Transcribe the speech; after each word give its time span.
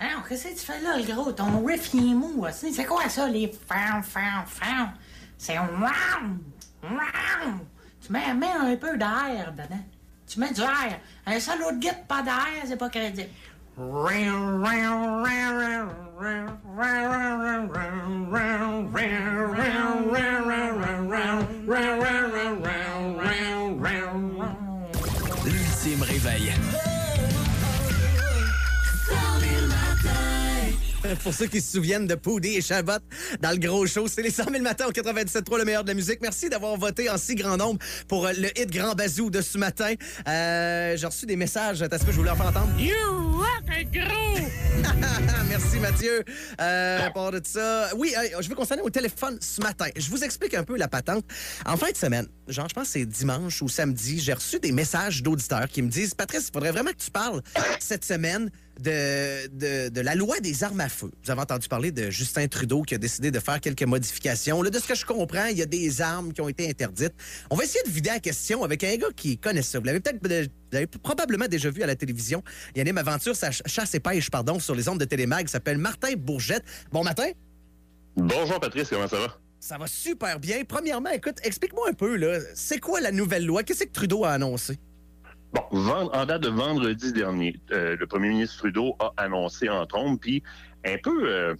Alors, 0.00 0.26
qu'est-ce 0.26 0.48
que 0.48 0.54
tu 0.54 0.64
fais 0.64 0.80
là, 0.80 0.96
le 0.96 1.02
gros? 1.04 1.32
Ton 1.32 1.64
riff, 1.66 1.92
il 1.92 2.12
est 2.12 2.14
mou, 2.14 2.46
aussi. 2.46 2.72
C'est 2.72 2.86
quoi 2.86 3.08
ça, 3.10 3.28
les 3.28 3.52
fan, 3.68 4.02
fan, 4.02 4.44
fan? 4.46 4.92
C'est 5.36 5.58
wow! 5.58 5.66
Wow! 6.84 7.60
Tu 8.00 8.12
mets, 8.12 8.32
mets 8.32 8.46
un 8.52 8.76
peu 8.76 8.96
d'air 8.96 9.52
dedans. 9.52 9.84
Tu 10.26 10.40
mets 10.40 10.52
du 10.52 10.62
air. 10.62 11.00
Un 11.26 11.40
seul 11.40 11.60
autre 11.62 11.78
guide, 11.78 12.06
pas 12.06 12.22
d'air, 12.22 12.64
c'est 12.64 12.76
pas 12.76 12.88
crédible. 12.88 13.28
Pour 31.28 31.34
ceux 31.34 31.46
qui 31.46 31.60
se 31.60 31.72
souviennent 31.72 32.06
de 32.06 32.14
Poudy 32.14 32.56
et 32.56 32.62
Chabot 32.62 32.92
dans 33.42 33.50
le 33.50 33.58
gros 33.58 33.86
show, 33.86 34.08
c'est 34.08 34.22
les 34.22 34.30
100 34.30 34.44
000 34.50 34.62
matins 34.62 34.86
au 34.86 34.92
97.3, 34.92 35.58
le 35.58 35.66
meilleur 35.66 35.82
de 35.82 35.88
la 35.88 35.94
musique. 35.94 36.22
Merci 36.22 36.48
d'avoir 36.48 36.74
voté 36.78 37.10
en 37.10 37.18
si 37.18 37.34
grand 37.34 37.58
nombre 37.58 37.78
pour 38.08 38.24
euh, 38.24 38.32
le 38.32 38.48
hit 38.58 38.70
Grand 38.70 38.94
Bazou 38.94 39.28
de 39.28 39.42
ce 39.42 39.58
matin. 39.58 39.92
Euh, 40.26 40.96
J'ai 40.96 41.06
reçu 41.06 41.26
des 41.26 41.36
messages. 41.36 41.82
Est-ce 41.82 42.02
que 42.06 42.12
je 42.12 42.16
voulais 42.16 42.30
en 42.30 42.36
faire 42.36 42.46
entendre? 42.46 42.70
You 42.78 42.94
rock, 43.36 43.62
un 43.68 43.82
gros! 43.82 44.48
Merci 45.48 45.78
Mathieu. 45.80 46.24
Euh, 46.60 47.06
à 47.06 47.10
part 47.10 47.30
de 47.30 47.40
ça, 47.44 47.90
oui, 47.96 48.14
euh, 48.16 48.40
je 48.40 48.48
veux 48.48 48.54
qu'on 48.54 48.64
s'en 48.64 48.76
au 48.78 48.90
téléphone 48.90 49.38
ce 49.40 49.60
matin. 49.60 49.86
Je 49.96 50.08
vous 50.10 50.24
explique 50.24 50.54
un 50.54 50.64
peu 50.64 50.76
la 50.76 50.88
patente. 50.88 51.24
En 51.66 51.76
fin 51.76 51.90
de 51.90 51.96
semaine, 51.96 52.26
genre 52.46 52.68
je 52.68 52.74
pense 52.74 52.84
que 52.84 52.92
c'est 52.92 53.06
dimanche 53.06 53.60
ou 53.60 53.68
samedi, 53.68 54.18
j'ai 54.18 54.32
reçu 54.32 54.60
des 54.60 54.72
messages 54.72 55.22
d'auditeurs 55.22 55.68
qui 55.68 55.82
me 55.82 55.88
disent 55.88 56.14
Patrice, 56.14 56.48
il 56.48 56.52
faudrait 56.52 56.72
vraiment 56.72 56.90
que 56.90 57.02
tu 57.04 57.10
parles 57.10 57.42
cette 57.80 58.04
semaine 58.04 58.50
de, 58.78 59.48
de, 59.48 59.88
de 59.88 60.00
la 60.00 60.14
loi 60.14 60.40
des 60.40 60.64
armes 60.64 60.80
à 60.80 60.88
feu. 60.88 61.10
Vous 61.24 61.30
avez 61.30 61.40
entendu 61.40 61.68
parler 61.68 61.92
de 61.92 62.10
Justin 62.10 62.46
Trudeau 62.48 62.82
qui 62.82 62.94
a 62.94 62.98
décidé 62.98 63.30
de 63.30 63.40
faire 63.40 63.60
quelques 63.60 63.82
modifications. 63.82 64.62
Là, 64.62 64.70
de 64.70 64.78
ce 64.78 64.86
que 64.86 64.94
je 64.94 65.04
comprends, 65.04 65.46
il 65.46 65.58
y 65.58 65.62
a 65.62 65.66
des 65.66 66.00
armes 66.00 66.32
qui 66.32 66.40
ont 66.40 66.48
été 66.48 66.68
interdites. 66.68 67.14
On 67.50 67.56
va 67.56 67.64
essayer 67.64 67.82
de 67.84 67.90
vider 67.90 68.10
la 68.10 68.20
question 68.20 68.64
avec 68.64 68.84
un 68.84 68.96
gars 68.96 69.08
qui 69.16 69.38
connaît 69.38 69.62
ça. 69.62 69.78
Vous 69.78 69.84
l'avez 69.84 70.00
peut-être 70.00 70.50
vous 70.72 70.98
probablement 71.00 71.48
déjà 71.48 71.70
vu 71.70 71.82
à 71.82 71.86
la 71.86 71.96
télévision. 71.96 72.42
Il 72.74 72.80
anime 72.80 72.98
Aventure, 72.98 73.34
sa 73.36 73.50
chasse 73.50 73.94
et 73.94 74.00
pêche, 74.00 74.30
pardon, 74.30 74.58
sur 74.60 74.74
les 74.74 74.88
ondes 74.88 75.00
de 75.00 75.04
Télémag. 75.04 75.46
Il 75.48 75.50
s'appelle 75.50 75.78
Martin 75.78 76.14
Bourgette. 76.16 76.64
Bon 76.92 77.02
matin. 77.02 77.30
Bonjour 78.16 78.58
Patrice, 78.60 78.88
comment 78.88 79.08
ça 79.08 79.18
va? 79.18 79.38
Ça 79.60 79.76
va 79.76 79.86
super 79.86 80.38
bien. 80.38 80.62
Premièrement, 80.64 81.10
écoute, 81.10 81.38
explique-moi 81.42 81.88
un 81.90 81.92
peu, 81.92 82.16
là, 82.16 82.38
c'est 82.54 82.78
quoi 82.78 83.00
la 83.00 83.10
nouvelle 83.10 83.44
loi? 83.44 83.64
Qu'est-ce 83.64 83.84
que 83.84 83.92
Trudeau 83.92 84.24
a 84.24 84.30
annoncé? 84.30 84.78
En 85.72 86.26
date 86.26 86.42
de 86.42 86.48
vendredi 86.48 87.12
dernier, 87.12 87.56
euh, 87.72 87.96
le 87.98 88.06
premier 88.06 88.28
ministre 88.28 88.58
Trudeau 88.58 88.96
a 89.00 89.12
annoncé 89.16 89.68
en 89.68 89.86
trompe, 89.86 90.20
puis 90.20 90.42
un 90.84 90.96
peu, 91.02 91.28
euh, 91.28 91.54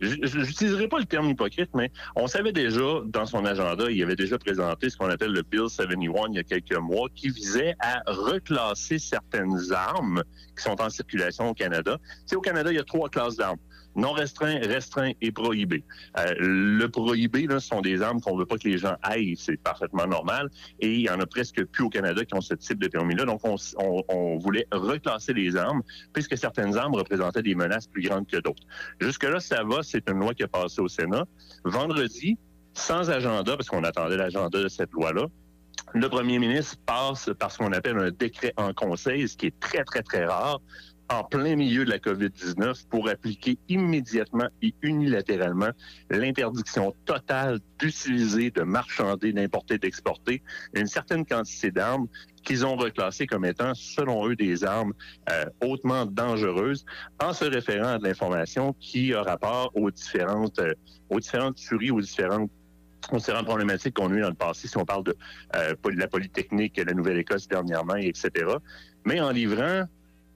j'utiliserai 0.00 0.88
pas 0.88 0.98
le 0.98 1.04
terme 1.04 1.28
hypocrite, 1.28 1.70
mais 1.74 1.90
on 2.16 2.26
savait 2.26 2.52
déjà 2.52 3.00
dans 3.06 3.26
son 3.26 3.44
agenda, 3.44 3.90
il 3.90 4.02
avait 4.02 4.16
déjà 4.16 4.38
présenté 4.38 4.90
ce 4.90 4.96
qu'on 4.96 5.08
appelle 5.08 5.32
le 5.32 5.42
Bill 5.42 5.68
71 5.68 6.28
il 6.30 6.36
y 6.36 6.38
a 6.38 6.42
quelques 6.42 6.76
mois, 6.76 7.08
qui 7.14 7.28
visait 7.28 7.74
à 7.80 8.02
reclasser 8.06 8.98
certaines 8.98 9.72
armes 9.72 10.22
qui 10.56 10.62
sont 10.62 10.80
en 10.80 10.90
circulation 10.90 11.50
au 11.50 11.54
Canada. 11.54 11.98
Tu 12.02 12.22
sais, 12.26 12.36
au 12.36 12.40
Canada, 12.40 12.70
il 12.72 12.76
y 12.76 12.80
a 12.80 12.84
trois 12.84 13.08
classes 13.08 13.36
d'armes 13.36 13.58
non 13.98 14.12
restreint, 14.12 14.58
restreint 14.60 15.12
et 15.20 15.32
prohibé. 15.32 15.84
Euh, 16.18 16.32
le 16.38 16.88
prohibé, 16.88 17.46
ce 17.50 17.58
sont 17.58 17.80
des 17.80 18.00
armes 18.00 18.20
qu'on 18.20 18.36
veut 18.36 18.46
pas 18.46 18.56
que 18.56 18.68
les 18.68 18.78
gens 18.78 18.96
aillent, 19.02 19.36
c'est 19.36 19.60
parfaitement 19.60 20.06
normal. 20.06 20.48
Et 20.80 20.94
il 20.94 21.00
y 21.00 21.10
en 21.10 21.20
a 21.20 21.26
presque 21.26 21.64
plus 21.64 21.84
au 21.84 21.88
Canada 21.90 22.24
qui 22.24 22.34
ont 22.34 22.40
ce 22.40 22.54
type 22.54 22.78
de 22.78 22.88
permis-là. 22.88 23.24
Donc, 23.24 23.40
on, 23.44 23.56
on, 23.78 24.02
on, 24.08 24.38
voulait 24.38 24.66
reclasser 24.70 25.34
les 25.34 25.56
armes, 25.56 25.82
puisque 26.12 26.38
certaines 26.38 26.76
armes 26.76 26.94
représentaient 26.94 27.42
des 27.42 27.56
menaces 27.56 27.88
plus 27.88 28.02
grandes 28.02 28.26
que 28.26 28.36
d'autres. 28.36 28.62
Jusque-là, 29.00 29.40
ça 29.40 29.64
va, 29.64 29.82
c'est 29.82 30.08
une 30.08 30.20
loi 30.20 30.32
qui 30.32 30.44
a 30.44 30.48
passé 30.48 30.80
au 30.80 30.88
Sénat. 30.88 31.24
Vendredi, 31.64 32.38
sans 32.74 33.10
agenda, 33.10 33.56
parce 33.56 33.68
qu'on 33.68 33.82
attendait 33.82 34.16
l'agenda 34.16 34.62
de 34.62 34.68
cette 34.68 34.92
loi-là, 34.92 35.26
le 35.94 36.08
premier 36.08 36.38
ministre 36.38 36.76
passe 36.86 37.30
par 37.38 37.50
ce 37.50 37.58
qu'on 37.58 37.72
appelle 37.72 37.98
un 37.98 38.10
décret 38.10 38.52
en 38.56 38.72
conseil, 38.74 39.28
ce 39.28 39.36
qui 39.36 39.46
est 39.46 39.58
très, 39.58 39.84
très, 39.84 40.02
très 40.02 40.24
rare 40.24 40.60
en 41.10 41.24
plein 41.24 41.56
milieu 41.56 41.84
de 41.84 41.90
la 41.90 41.98
COVID-19 41.98 42.86
pour 42.88 43.08
appliquer 43.08 43.58
immédiatement 43.68 44.48
et 44.62 44.74
unilatéralement 44.82 45.70
l'interdiction 46.10 46.94
totale 47.06 47.60
d'utiliser, 47.78 48.50
de 48.50 48.62
marchander, 48.62 49.32
d'importer, 49.32 49.78
d'exporter 49.78 50.42
une 50.74 50.86
certaine 50.86 51.24
quantité 51.24 51.70
d'armes 51.70 52.08
qu'ils 52.44 52.64
ont 52.64 52.76
reclassées 52.76 53.26
comme 53.26 53.44
étant, 53.44 53.74
selon 53.74 54.28
eux, 54.28 54.36
des 54.36 54.64
armes 54.64 54.92
euh, 55.30 55.44
hautement 55.62 56.06
dangereuses, 56.06 56.84
en 57.20 57.32
se 57.32 57.44
référant 57.44 57.94
à 57.94 57.98
de 57.98 58.04
l'information 58.04 58.74
qui 58.80 59.14
a 59.14 59.22
rapport 59.22 59.70
aux 59.74 59.90
différentes, 59.90 60.58
euh, 60.58 60.72
aux 61.10 61.20
différentes 61.20 61.56
tueries, 61.56 61.90
aux 61.90 62.00
différentes 62.00 62.50
aux 63.12 63.16
différentes 63.16 63.46
problématiques 63.46 63.94
qu'on 63.94 64.12
a 64.12 64.16
eues 64.16 64.20
dans 64.20 64.28
le 64.28 64.34
passé, 64.34 64.68
si 64.68 64.76
on 64.76 64.84
parle 64.84 65.04
de, 65.04 65.16
euh, 65.56 65.74
de 65.82 65.98
la 65.98 66.08
Polytechnique, 66.08 66.76
la 66.76 66.92
Nouvelle-Écosse 66.92 67.48
dernièrement, 67.48 67.94
etc. 67.94 68.30
Mais 69.06 69.20
en 69.20 69.30
livrant 69.30 69.84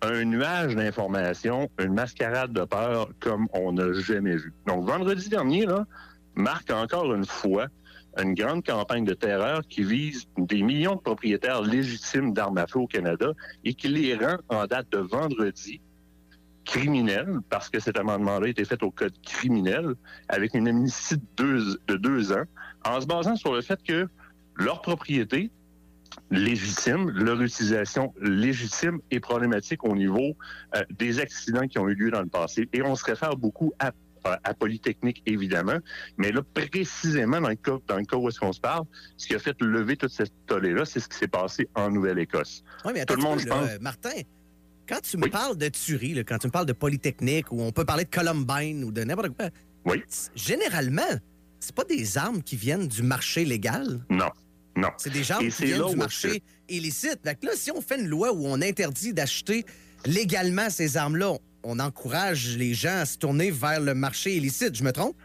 un 0.02 0.24
nuage 0.24 0.74
d'informations, 0.74 1.70
une 1.78 1.94
mascarade 1.94 2.52
de 2.52 2.64
peur 2.64 3.08
comme 3.20 3.48
on 3.52 3.72
n'a 3.72 3.92
jamais 3.92 4.36
vu. 4.36 4.52
Donc, 4.66 4.86
vendredi 4.86 5.28
dernier, 5.28 5.64
là, 5.64 5.86
marque 6.34 6.70
encore 6.70 7.14
une 7.14 7.24
fois 7.24 7.68
une 8.18 8.34
grande 8.34 8.64
campagne 8.64 9.04
de 9.04 9.14
terreur 9.14 9.62
qui 9.68 9.84
vise 9.84 10.26
des 10.36 10.62
millions 10.62 10.96
de 10.96 11.00
propriétaires 11.00 11.62
légitimes 11.62 12.34
d'armes 12.34 12.58
à 12.58 12.66
feu 12.66 12.80
au 12.80 12.86
Canada 12.86 13.32
et 13.64 13.74
qui 13.74 13.88
les 13.88 14.14
rend 14.14 14.36
en 14.48 14.66
date 14.66 14.90
de 14.90 14.98
vendredi 14.98 15.80
criminels, 16.64 17.38
parce 17.48 17.68
que 17.70 17.80
cet 17.80 17.98
amendement-là 17.98 18.46
a 18.46 18.48
été 18.48 18.64
fait 18.64 18.82
au 18.82 18.90
code 18.90 19.14
criminel, 19.22 19.94
avec 20.28 20.54
une 20.54 20.68
amnistie 20.68 21.16
de 21.16 21.22
deux, 21.36 21.80
de 21.88 21.96
deux 21.96 22.32
ans, 22.32 22.44
en 22.84 23.00
se 23.00 23.06
basant 23.06 23.36
sur 23.36 23.52
le 23.52 23.62
fait 23.62 23.82
que 23.82 24.08
leur 24.56 24.80
propriété 24.82 25.50
légitime, 26.30 27.10
leur 27.10 27.40
utilisation 27.40 28.12
légitime 28.20 29.00
et 29.10 29.20
problématique 29.20 29.84
au 29.84 29.94
niveau 29.94 30.36
euh, 30.74 30.82
des 30.98 31.20
accidents 31.20 31.66
qui 31.66 31.78
ont 31.78 31.88
eu 31.88 31.94
lieu 31.94 32.10
dans 32.10 32.22
le 32.22 32.28
passé. 32.28 32.68
Et 32.72 32.82
on 32.82 32.96
se 32.96 33.04
réfère 33.04 33.36
beaucoup 33.36 33.72
à 33.78 33.92
à 34.24 34.54
Polytechnique, 34.54 35.22
évidemment. 35.26 35.78
Mais 36.16 36.32
là, 36.32 36.42
précisément, 36.54 37.40
dans 37.40 37.48
le 37.48 37.54
cas, 37.56 37.76
dans 37.86 37.96
le 37.96 38.04
cas 38.04 38.16
où 38.16 38.28
est-ce 38.28 38.38
qu'on 38.38 38.52
se 38.52 38.60
parle, 38.60 38.84
ce 39.16 39.26
qui 39.26 39.34
a 39.34 39.38
fait 39.38 39.56
lever 39.60 39.96
toute 39.96 40.12
cette 40.12 40.32
tollée-là, 40.46 40.84
c'est 40.84 41.00
ce 41.00 41.08
qui 41.08 41.16
s'est 41.16 41.28
passé 41.28 41.68
en 41.74 41.90
Nouvelle-Écosse. 41.90 42.62
Oui, 42.84 42.92
mais 42.94 43.04
Tout 43.04 43.16
le 43.16 43.22
monde, 43.22 43.40
je 43.40 43.46
pense... 43.46 43.80
Martin, 43.80 44.20
quand 44.88 45.00
tu 45.00 45.16
me 45.16 45.28
parles 45.28 45.56
de 45.56 45.68
tuerie, 45.68 46.14
là, 46.14 46.24
quand 46.24 46.38
tu 46.38 46.46
me 46.48 46.52
parles 46.52 46.66
de 46.66 46.72
Polytechnique, 46.72 47.50
ou 47.50 47.62
on 47.62 47.72
peut 47.72 47.84
parler 47.84 48.04
de 48.04 48.10
Columbine, 48.10 48.84
ou 48.84 48.92
de 48.92 49.02
n'importe 49.04 49.30
quoi, 49.30 49.48
oui. 49.86 50.02
généralement, 50.34 51.02
c'est 51.60 51.74
pas 51.74 51.84
des 51.84 52.18
armes 52.18 52.42
qui 52.42 52.56
viennent 52.56 52.88
du 52.88 53.02
marché 53.02 53.44
légal? 53.44 54.04
Non. 54.10 54.30
Non. 54.76 54.88
C'est 54.96 55.10
des 55.10 55.22
gens 55.22 55.38
qui 55.38 55.48
viennent 55.48 55.88
du 55.88 55.96
marché 55.96 56.42
illicite. 56.68 57.24
Donc 57.24 57.42
là, 57.42 57.52
si 57.54 57.70
on 57.70 57.80
fait 57.80 58.00
une 58.00 58.08
loi 58.08 58.32
où 58.32 58.46
on 58.46 58.60
interdit 58.62 59.12
d'acheter 59.12 59.64
légalement 60.06 60.70
ces 60.70 60.96
armes-là, 60.96 61.34
on 61.62 61.78
encourage 61.78 62.56
les 62.56 62.74
gens 62.74 62.98
à 63.00 63.04
se 63.04 63.18
tourner 63.18 63.50
vers 63.50 63.80
le 63.80 63.94
marché 63.94 64.36
illicite. 64.36 64.74
Je 64.74 64.84
me 64.84 64.92
trompe? 64.92 65.16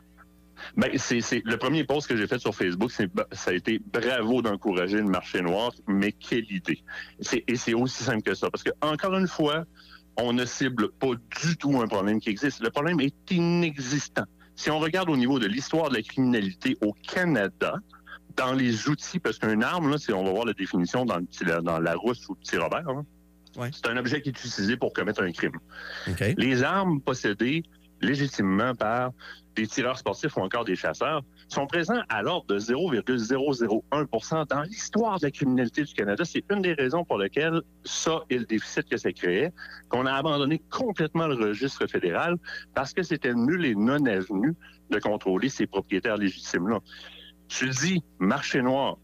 Ben, 0.76 0.90
c'est, 0.98 1.22
le 1.46 1.58
premier 1.58 1.84
post 1.84 2.08
que 2.08 2.18
j'ai 2.18 2.28
fait 2.28 2.40
sur 2.40 2.54
Facebook, 2.54 2.92
c'est, 2.92 3.10
ça 3.32 3.52
a 3.52 3.54
été 3.54 3.80
bravo 3.94 4.42
d'encourager 4.42 4.98
le 4.98 5.06
marché 5.06 5.42
noir, 5.42 5.72
mais 5.88 6.12
quelle 6.12 6.52
idée. 6.52 6.84
et 7.48 7.56
c'est 7.56 7.74
aussi 7.74 8.04
simple 8.04 8.24
que 8.24 8.34
ça. 8.34 8.50
Parce 8.50 8.64
que, 8.64 8.72
encore 8.82 9.16
une 9.16 9.28
fois, 9.28 9.66
on 10.18 10.34
ne 10.34 10.46
cible 10.46 10.92
pas 10.94 11.12
du 11.42 11.58
tout 11.58 11.80
un 11.80 11.88
problème 11.88 12.20
qui 12.20 12.30
existe. 12.30 12.60
Le 12.62 12.72
problème 12.72 13.00
est 13.00 13.32
inexistant. 13.32 14.26
Si 14.56 14.72
on 14.72 14.80
regarde 14.80 15.10
au 15.10 15.18
niveau 15.18 15.38
de 15.38 15.46
l'histoire 15.46 15.90
de 15.90 15.96
la 15.96 16.02
criminalité 16.02 16.76
au 16.82 16.94
Canada, 16.94 17.76
dans 18.38 18.54
les 18.54 18.88
outils, 18.88 19.20
parce 19.20 19.40
qu'une 19.40 19.64
arme, 19.64 19.90
là, 19.90 19.98
on 20.14 20.24
va 20.24 20.32
voir 20.32 20.46
la 20.46 20.54
définition 20.54 21.06
dans, 21.06 21.18
le, 21.18 21.62
dans 21.62 21.80
la 21.80 21.96
rousse 21.96 22.28
ou 22.30 22.34
le 22.34 22.40
petit 22.40 22.58
Robert, 22.58 22.86
c'est 23.72 23.88
un 23.88 23.98
objet 23.98 24.22
qui 24.22 24.30
est 24.30 24.44
utilisé 24.44 24.78
pour 24.78 24.94
commettre 24.94 25.24
un 25.24 25.32
crime. 25.32 25.58
Les 26.38 26.64
armes 26.64 27.02
possédées 27.02 27.64
légitimement 28.02 28.76
par 28.76 29.12
des 29.56 29.66
tireurs 29.66 29.98
sportifs 29.98 30.38
ou 30.38 30.42
encore 30.42 30.66
des 30.66 30.76
chasseurs 30.76 31.24
sont 31.48 31.66
présents 31.66 32.02
à 32.10 32.22
l'ordre 32.22 32.46
de 32.46 32.60
0,001% 32.60 34.48
dans 34.48 34.62
l'histoire 34.62 35.20
de 35.20 35.26
la 35.26 35.32
criminalité 35.32 35.84
du 35.84 35.94
Canada. 35.96 36.24
C'est 36.24 36.44
une 36.52 36.62
des 36.62 36.74
raisons 36.74 37.04
pour 37.04 37.18
lesquelles 37.18 37.62
ça 37.84 38.24
et 38.30 38.38
le 38.38 38.46
déficit 38.46 38.88
que 38.88 38.98
ça 38.98 39.12
créait, 39.12 39.52
qu'on 39.90 40.06
a 40.06 40.14
abandonné 40.14 40.62
complètement 40.70 41.26
le 41.26 41.36
registre 41.36 41.88
fédéral 41.88 42.36
parce 42.76 42.94
que 42.94 43.02
c'était 43.02 43.34
nul 43.34 43.66
et 43.66 43.74
non 43.74 44.06
avenu 44.06 44.54
de 44.92 45.00
contrôler 45.00 45.50
ces 45.50 45.66
propriétaires 45.66 46.18
légitimes-là. 46.18 46.80
Tu 47.48 47.70
dis 47.70 48.04
marché 48.20 48.62
noir. 48.62 48.98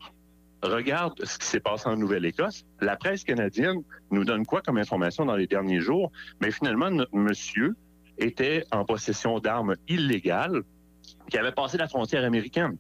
Regarde 0.62 1.14
ce 1.26 1.38
qui 1.38 1.46
s'est 1.46 1.60
passé 1.60 1.88
en 1.90 1.98
Nouvelle-Écosse. 1.98 2.66
La 2.80 2.96
presse 2.96 3.24
canadienne 3.24 3.84
nous 4.12 4.24
donne 4.24 4.46
quoi 4.46 4.62
comme 4.62 4.78
information 4.78 5.26
dans 5.26 5.36
les 5.36 5.48
derniers 5.48 5.82
jours? 5.82 6.12
Mais 6.42 6.52
finalement, 6.52 6.90
notre 6.90 7.16
monsieur 7.16 7.76
était 8.18 8.64
en 8.72 8.86
possession 8.86 9.40
d'armes 9.40 9.76
illégales 9.88 10.64
qui 11.30 11.38
avaient 11.38 11.52
passé 11.52 11.78
la 11.78 11.88
frontière 11.88 12.24
américaine. 12.24 12.78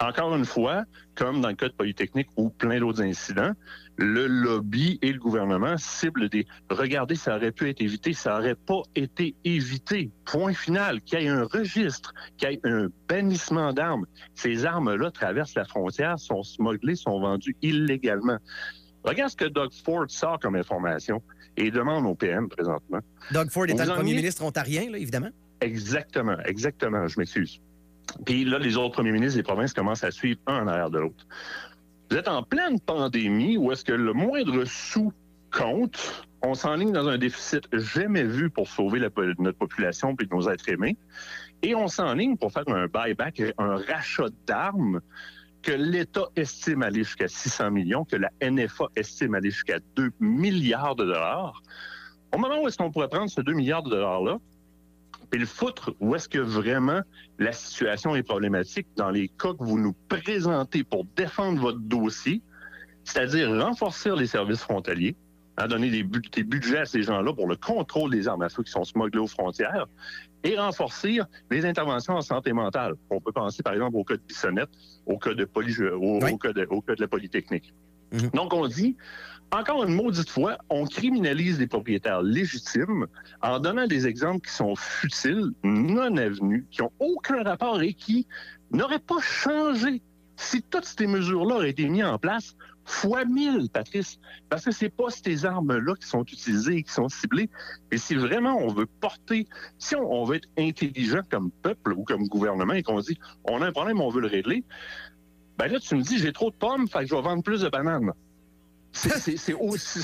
Encore 0.00 0.34
une 0.34 0.44
fois, 0.44 0.84
comme 1.14 1.40
dans 1.40 1.48
le 1.48 1.54
cas 1.54 1.68
de 1.68 1.72
Polytechnique 1.72 2.28
ou 2.36 2.50
plein 2.50 2.78
d'autres 2.78 3.02
incidents, 3.02 3.52
le 3.96 4.26
lobby 4.26 4.98
et 5.02 5.12
le 5.12 5.18
gouvernement 5.18 5.76
ciblent 5.76 6.28
des 6.28 6.46
regardez, 6.70 7.16
ça 7.16 7.36
aurait 7.36 7.50
pu 7.50 7.68
être 7.68 7.80
évité, 7.80 8.12
ça 8.12 8.38
aurait 8.38 8.54
pas 8.54 8.82
été 8.94 9.34
évité. 9.44 10.12
Point 10.24 10.54
final, 10.54 11.00
qu'il 11.02 11.20
y 11.20 11.24
ait 11.24 11.28
un 11.28 11.44
registre, 11.44 12.14
qu'il 12.36 12.50
y 12.50 12.54
ait 12.54 12.60
un 12.62 12.88
bannissement 13.08 13.72
d'armes. 13.72 14.06
Ces 14.34 14.64
armes-là 14.64 15.10
traversent 15.10 15.56
la 15.56 15.64
frontière, 15.64 16.18
sont 16.18 16.44
smugglées, 16.44 16.94
sont 16.94 17.20
vendues 17.20 17.56
illégalement. 17.60 18.38
Regarde 19.02 19.32
ce 19.32 19.36
que 19.36 19.46
Doug 19.46 19.70
Ford 19.72 20.06
sort 20.08 20.38
comme 20.38 20.54
information 20.54 21.20
et 21.56 21.72
demande 21.72 22.06
au 22.06 22.14
PM 22.14 22.48
présentement. 22.48 23.00
Doug 23.32 23.50
Ford 23.50 23.64
étant 23.68 23.84
le 23.84 23.94
premier 23.94 24.14
ministre 24.14 24.44
ontarien, 24.44 24.90
là, 24.90 24.98
évidemment. 24.98 25.30
Exactement, 25.60 26.36
exactement, 26.44 27.08
je 27.08 27.18
m'excuse. 27.18 27.60
Puis 28.24 28.44
là, 28.44 28.58
les 28.58 28.76
autres 28.76 28.94
premiers 28.94 29.12
ministres 29.12 29.36
des 29.36 29.42
provinces 29.42 29.72
commencent 29.72 30.04
à 30.04 30.10
suivre 30.10 30.40
un 30.46 30.64
en 30.64 30.68
arrière 30.68 30.90
de 30.90 30.98
l'autre. 30.98 31.26
Vous 32.10 32.16
êtes 32.16 32.28
en 32.28 32.42
pleine 32.42 32.80
pandémie 32.80 33.56
où 33.58 33.70
est-ce 33.70 33.84
que 33.84 33.92
le 33.92 34.12
moindre 34.12 34.64
sou 34.64 35.12
compte. 35.50 36.24
On 36.42 36.54
s'enligne 36.54 36.92
dans 36.92 37.08
un 37.08 37.18
déficit 37.18 37.68
jamais 37.72 38.24
vu 38.24 38.48
pour 38.50 38.68
sauver 38.68 39.00
notre 39.00 39.58
population 39.58 40.16
et 40.20 40.26
nos 40.30 40.48
êtres 40.48 40.68
aimés. 40.68 40.96
Et 41.62 41.74
on 41.74 41.88
s'enligne 41.88 42.36
pour 42.36 42.52
faire 42.52 42.68
un 42.68 42.86
buyback, 42.86 43.42
un 43.58 43.76
rachat 43.76 44.28
d'armes 44.46 45.00
que 45.62 45.72
l'État 45.72 46.26
estime 46.36 46.82
aller 46.82 47.02
jusqu'à 47.02 47.28
600 47.28 47.72
millions, 47.72 48.04
que 48.04 48.16
la 48.16 48.30
NFA 48.40 48.86
estime 48.94 49.34
aller 49.34 49.50
jusqu'à 49.50 49.80
2 49.96 50.12
milliards 50.20 50.94
de 50.94 51.04
dollars. 51.04 51.62
Au 52.32 52.38
moment 52.38 52.62
où 52.62 52.68
est-ce 52.68 52.78
qu'on 52.78 52.92
pourrait 52.92 53.08
prendre 53.08 53.28
ce 53.28 53.40
2 53.40 53.52
milliards 53.52 53.82
de 53.82 53.90
dollars-là, 53.90 54.38
puis 55.30 55.40
le 55.40 55.46
foutre 55.46 55.94
où 56.00 56.14
est-ce 56.14 56.28
que 56.28 56.38
vraiment 56.38 57.00
la 57.38 57.52
situation 57.52 58.16
est 58.16 58.22
problématique 58.22 58.86
dans 58.96 59.10
les 59.10 59.28
cas 59.28 59.52
que 59.52 59.64
vous 59.64 59.78
nous 59.78 59.94
présentez 60.08 60.84
pour 60.84 61.04
défendre 61.16 61.60
votre 61.60 61.80
dossier, 61.80 62.42
c'est-à-dire 63.04 63.50
renforcer 63.50 64.10
les 64.16 64.26
services 64.26 64.60
frontaliers, 64.60 65.16
à 65.58 65.64
hein, 65.64 65.68
donner 65.68 65.90
des, 65.90 66.04
budgets 66.04 66.78
à 66.78 66.84
ces 66.84 67.02
gens-là 67.02 67.32
pour 67.32 67.48
le 67.48 67.56
contrôle 67.56 68.10
des 68.12 68.28
armes 68.28 68.42
à 68.42 68.48
feu 68.48 68.62
qui 68.62 68.70
sont 68.70 68.84
smugglées 68.84 69.18
aux 69.18 69.26
frontières 69.26 69.86
et 70.44 70.56
renforcer 70.56 71.18
les 71.50 71.66
interventions 71.66 72.14
en 72.14 72.20
santé 72.20 72.52
mentale. 72.52 72.94
On 73.10 73.20
peut 73.20 73.32
penser, 73.32 73.64
par 73.64 73.72
exemple, 73.72 73.96
au 73.96 74.04
cas 74.04 74.14
de 74.14 74.22
Bissonnette, 74.26 74.70
au 75.04 75.18
cas 75.18 75.34
de, 75.34 75.44
poly, 75.44 75.74
au, 75.82 76.38
cas 76.38 76.52
de, 76.52 76.64
au 76.70 76.80
cas 76.80 76.94
de 76.94 77.00
la 77.00 77.08
Polytechnique. 77.08 77.74
Mhm. 78.12 78.30
Donc, 78.34 78.54
on 78.54 78.68
dit, 78.68 78.96
encore 79.52 79.84
une 79.84 79.94
maudite 79.94 80.28
fois, 80.28 80.58
on 80.68 80.86
criminalise 80.86 81.58
les 81.58 81.66
propriétaires 81.66 82.22
légitimes 82.22 83.06
en 83.42 83.58
donnant 83.60 83.86
des 83.86 84.06
exemples 84.06 84.46
qui 84.46 84.54
sont 84.54 84.76
futiles, 84.76 85.52
non 85.64 86.16
avenus, 86.16 86.64
qui 86.70 86.82
n'ont 86.82 86.92
aucun 86.98 87.42
rapport 87.42 87.80
et 87.80 87.94
qui 87.94 88.26
n'auraient 88.70 88.98
pas 88.98 89.20
changé 89.20 90.02
si 90.36 90.62
toutes 90.62 90.84
ces 90.84 91.06
mesures-là 91.06 91.56
auraient 91.56 91.70
été 91.70 91.88
mises 91.88 92.04
en 92.04 92.18
place 92.18 92.54
fois 92.88 93.24
mille, 93.26 93.68
Patrice, 93.70 94.18
parce 94.48 94.64
que 94.64 94.70
c'est 94.70 94.88
pas 94.88 95.10
ces 95.10 95.44
armes-là 95.44 95.94
qui 96.00 96.06
sont 96.06 96.22
utilisées 96.22 96.76
et 96.76 96.82
qui 96.82 96.92
sont 96.92 97.08
ciblées. 97.08 97.50
Et 97.92 97.98
si 97.98 98.14
vraiment 98.14 98.56
on 98.56 98.68
veut 98.68 98.86
porter, 99.00 99.46
si 99.78 99.94
on, 99.94 100.24
veut 100.24 100.36
être 100.36 100.48
intelligent 100.58 101.20
comme 101.30 101.50
peuple 101.62 101.92
ou 101.92 102.04
comme 102.04 102.26
gouvernement 102.28 102.72
et 102.72 102.82
qu'on 102.82 103.00
dit 103.00 103.18
on 103.44 103.60
a 103.60 103.66
un 103.66 103.72
problème, 103.72 104.00
on 104.00 104.08
veut 104.08 104.22
le 104.22 104.28
régler, 104.28 104.64
ben 105.58 105.68
là 105.70 105.78
tu 105.78 105.96
me 105.96 106.02
dis 106.02 106.18
j'ai 106.18 106.32
trop 106.32 106.50
de 106.50 106.56
pommes, 106.56 106.88
fait 106.88 107.00
que 107.00 107.06
je 107.06 107.14
vais 107.14 107.20
vendre 107.20 107.42
plus 107.42 107.60
de 107.60 107.68
bananes. 107.68 108.12
C'est 108.92 109.54
aussi, 109.54 110.02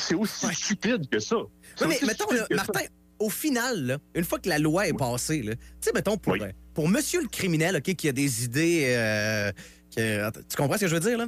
stupide 0.54 1.08
que 1.08 1.18
ça. 1.18 1.36
Oui, 1.36 1.86
mais 1.88 1.98
mettons, 2.06 2.26
Martin, 2.50 2.80
au 3.18 3.30
final, 3.30 3.98
une 4.14 4.24
fois 4.24 4.38
que 4.38 4.48
la 4.48 4.58
loi 4.58 4.88
est 4.88 4.92
passée, 4.92 5.40
tu 5.42 5.56
sais, 5.80 5.92
mettons, 5.94 6.16
pour, 6.16 6.34
euh, 6.34 6.48
pour 6.74 6.88
monsieur 6.88 7.20
le 7.22 7.28
criminel, 7.28 7.76
OK, 7.76 7.94
qui 7.94 8.08
a 8.08 8.12
des 8.12 8.44
idées. 8.44 8.94
Euh, 8.96 9.52
tu 9.96 10.56
comprends 10.56 10.76
ce 10.76 10.82
que 10.82 10.88
je 10.88 10.94
veux 10.94 11.00
dire, 11.00 11.18
là? 11.18 11.26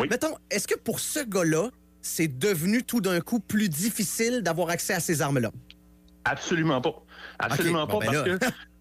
Oui. 0.00 0.08
Mettons, 0.10 0.36
est-ce 0.50 0.68
que 0.68 0.76
pour 0.76 1.00
ce 1.00 1.20
gars-là, 1.20 1.70
c'est 2.02 2.28
devenu 2.28 2.82
tout 2.82 3.00
d'un 3.00 3.20
coup 3.20 3.40
plus 3.40 3.68
difficile 3.68 4.42
d'avoir 4.42 4.70
accès 4.70 4.94
à 4.94 5.00
ces 5.00 5.22
armes-là? 5.22 5.50
Absolument 6.24 6.80
pas. 6.80 7.02
Absolument 7.38 7.86
pas, 7.86 7.98
ben 7.98 8.12
parce 8.12 8.22
que 8.22 8.38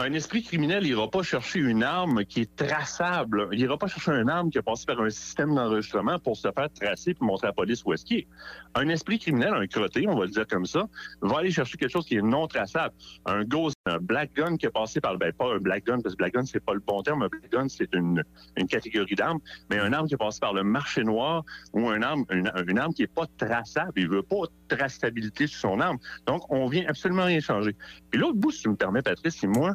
un 0.00 0.14
esprit 0.14 0.42
criminel 0.42 0.84
n'ira 0.84 1.10
pas 1.10 1.22
chercher 1.22 1.58
une 1.58 1.82
arme 1.82 2.24
qui 2.24 2.40
est 2.40 2.56
traçable. 2.56 3.48
Il 3.52 3.58
n'ira 3.58 3.76
pas 3.76 3.86
chercher 3.86 4.12
une 4.12 4.30
arme 4.30 4.50
qui 4.50 4.56
a 4.56 4.62
passé 4.62 4.86
par 4.86 4.98
un 5.00 5.10
système 5.10 5.54
d'enregistrement 5.54 6.18
pour 6.18 6.38
se 6.38 6.48
faire 6.50 6.68
tracer 6.72 7.10
et 7.10 7.16
montrer 7.20 7.48
à 7.48 7.50
la 7.50 7.54
police 7.54 7.84
où 7.84 7.92
est-ce 7.92 8.06
qu'il 8.06 8.18
est. 8.18 8.28
Un 8.74 8.88
esprit 8.88 9.18
criminel, 9.18 9.52
un 9.52 9.66
crotté, 9.66 10.08
on 10.08 10.16
va 10.16 10.24
le 10.24 10.30
dire 10.30 10.46
comme 10.46 10.64
ça, 10.64 10.88
va 11.20 11.40
aller 11.40 11.50
chercher 11.50 11.76
quelque 11.76 11.90
chose 11.90 12.06
qui 12.06 12.16
est 12.16 12.22
non 12.22 12.46
traçable. 12.46 12.94
Un 13.26 13.44
ghost, 13.44 13.76
un 13.84 13.98
black 13.98 14.32
gun 14.34 14.56
qui 14.56 14.66
est 14.66 14.70
passé 14.70 15.02
par, 15.02 15.18
ben 15.18 15.32
pas 15.34 15.54
un 15.54 15.58
black 15.58 15.84
gun, 15.84 16.00
parce 16.00 16.14
que 16.14 16.18
black 16.18 16.32
gun, 16.32 16.46
c'est 16.46 16.64
pas 16.64 16.72
le 16.72 16.80
bon 16.80 17.02
terme. 17.02 17.22
Un 17.22 17.28
black 17.28 17.50
gun, 17.52 17.68
c'est 17.68 17.92
une, 17.94 18.24
catégorie 18.70 19.16
d'armes, 19.16 19.40
mais 19.68 19.78
un 19.78 19.92
arme 19.92 20.06
qui 20.06 20.14
est 20.14 20.18
passé 20.18 20.38
par 20.40 20.54
le 20.54 20.62
marché 20.62 21.02
noir 21.02 21.44
ou 21.74 21.88
un 21.90 22.00
arme, 22.00 22.24
une, 22.30 22.78
arme 22.78 22.94
qui 22.94 23.02
est 23.02 23.14
pas 23.14 23.26
traçable. 23.36 23.92
Il 23.96 24.08
veut 24.08 24.22
pas 24.22 24.36
de 24.46 24.76
traçabilité 24.76 25.46
sur 25.46 25.60
son 25.60 25.80
arme. 25.80 25.98
Donc, 26.26 26.50
on 26.50 26.68
vient 26.68 26.84
absolument 26.88 27.24
rien 27.24 27.40
changer. 27.40 27.76
Puis 28.10 28.18
l'autre 28.18 28.38
bout, 28.38 28.50
si 28.50 28.62
tu 28.62 28.70
me 28.70 28.76
permets, 28.76 29.02
Patrice, 29.02 29.36
c'est 29.40 29.46
moi, 29.46 29.74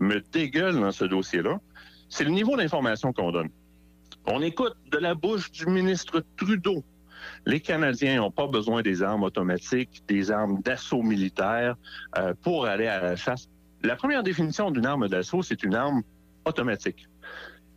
me 0.00 0.20
dégueule 0.32 0.78
dans 0.78 0.92
ce 0.92 1.04
dossier-là, 1.04 1.60
c'est 2.08 2.24
le 2.24 2.30
niveau 2.30 2.56
d'information 2.56 3.12
qu'on 3.12 3.32
donne. 3.32 3.50
On 4.26 4.42
écoute 4.42 4.76
de 4.90 4.98
la 4.98 5.14
bouche 5.14 5.50
du 5.50 5.66
ministre 5.66 6.24
Trudeau. 6.36 6.84
Les 7.44 7.60
Canadiens 7.60 8.16
n'ont 8.16 8.30
pas 8.30 8.46
besoin 8.46 8.82
des 8.82 9.02
armes 9.02 9.22
automatiques, 9.22 10.02
des 10.06 10.30
armes 10.30 10.60
d'assaut 10.62 11.02
militaire 11.02 11.76
euh, 12.18 12.34
pour 12.42 12.66
aller 12.66 12.86
à 12.86 13.00
la 13.00 13.16
chasse. 13.16 13.48
La 13.82 13.96
première 13.96 14.22
définition 14.22 14.70
d'une 14.70 14.86
arme 14.86 15.08
d'assaut, 15.08 15.42
c'est 15.42 15.62
une 15.62 15.74
arme 15.74 16.02
automatique. 16.44 17.08